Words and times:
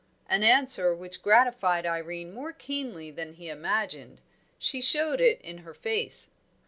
An 0.27 0.41
answer 0.41 0.95
which 0.95 1.21
gratified 1.21 1.85
Irene 1.85 2.33
more 2.33 2.53
keenly 2.53 3.11
than 3.11 3.33
he 3.33 3.49
imagined; 3.49 4.19
she 4.57 4.81
showed 4.81 5.21
it 5.21 5.39
in 5.41 5.59
her 5.59 5.75
face. 5.75 6.31